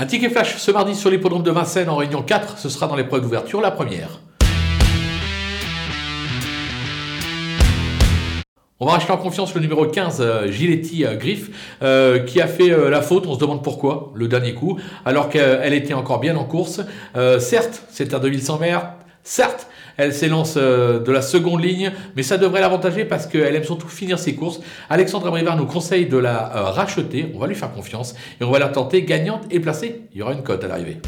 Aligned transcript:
Un 0.00 0.06
ticket 0.06 0.30
flash 0.30 0.58
ce 0.58 0.70
mardi 0.70 0.94
sur 0.94 1.10
l'hippodrome 1.10 1.42
de 1.42 1.50
Vincennes 1.50 1.88
en 1.88 1.96
réunion 1.96 2.22
4, 2.22 2.56
ce 2.56 2.68
sera 2.68 2.86
dans 2.86 2.94
l'épreuve 2.94 3.22
d'ouverture, 3.22 3.60
la 3.60 3.72
première. 3.72 4.20
On 8.78 8.86
va 8.86 8.92
racheter 8.92 9.10
en 9.10 9.16
confiance 9.16 9.52
le 9.56 9.60
numéro 9.60 9.84
15, 9.86 10.18
euh, 10.20 10.52
Giletti 10.52 11.04
euh, 11.04 11.16
Griff, 11.16 11.50
euh, 11.82 12.20
qui 12.20 12.40
a 12.40 12.46
fait 12.46 12.68
la 12.68 13.02
faute. 13.02 13.26
On 13.26 13.34
se 13.34 13.40
demande 13.40 13.64
pourquoi, 13.64 14.12
le 14.14 14.28
dernier 14.28 14.54
coup, 14.54 14.78
alors 15.04 15.28
qu'elle 15.28 15.74
était 15.74 15.94
encore 15.94 16.20
bien 16.20 16.36
en 16.36 16.44
course. 16.44 16.80
Certes, 17.40 17.82
c'est 17.90 18.14
un 18.14 18.20
2000 18.20 18.40
sans 18.40 18.60
mer. 18.60 18.92
Certes, 19.24 19.66
elle 19.98 20.14
s'élance 20.14 20.54
euh, 20.56 21.00
de 21.00 21.12
la 21.12 21.20
seconde 21.20 21.62
ligne, 21.62 21.92
mais 22.16 22.22
ça 22.22 22.38
devrait 22.38 22.60
l'avantager 22.60 23.04
parce 23.04 23.26
qu'elle 23.26 23.54
aime 23.54 23.64
surtout 23.64 23.88
finir 23.88 24.18
ses 24.18 24.34
courses. 24.34 24.60
Alexandre 24.88 25.30
Brivard 25.30 25.56
nous 25.56 25.66
conseille 25.66 26.06
de 26.06 26.16
la 26.16 26.56
euh, 26.56 26.62
racheter. 26.70 27.30
On 27.34 27.38
va 27.38 27.46
lui 27.46 27.56
faire 27.56 27.72
confiance 27.72 28.14
et 28.40 28.44
on 28.44 28.50
va 28.50 28.58
la 28.58 28.68
tenter 28.68 29.02
gagnante 29.02 29.42
et 29.50 29.60
placée. 29.60 30.02
Il 30.14 30.18
y 30.18 30.22
aura 30.22 30.32
une 30.32 30.42
cote 30.42 30.64
à 30.64 30.68
l'arrivée. 30.68 30.98